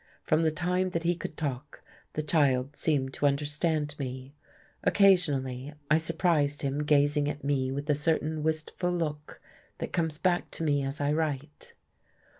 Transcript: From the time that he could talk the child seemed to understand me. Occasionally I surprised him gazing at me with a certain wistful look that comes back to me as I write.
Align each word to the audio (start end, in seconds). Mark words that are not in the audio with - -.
From 0.23 0.41
the 0.41 0.49
time 0.49 0.89
that 0.89 1.03
he 1.03 1.13
could 1.13 1.37
talk 1.37 1.83
the 2.13 2.23
child 2.23 2.75
seemed 2.75 3.13
to 3.13 3.27
understand 3.27 3.93
me. 3.99 4.33
Occasionally 4.83 5.73
I 5.91 5.99
surprised 5.99 6.63
him 6.63 6.79
gazing 6.79 7.29
at 7.29 7.43
me 7.43 7.71
with 7.71 7.87
a 7.87 7.93
certain 7.93 8.41
wistful 8.41 8.91
look 8.91 9.39
that 9.77 9.93
comes 9.93 10.17
back 10.17 10.49
to 10.57 10.63
me 10.63 10.81
as 10.83 10.99
I 11.01 11.11
write. 11.13 11.75